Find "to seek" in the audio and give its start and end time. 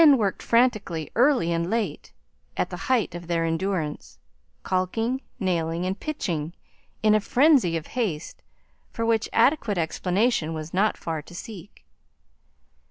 11.21-11.85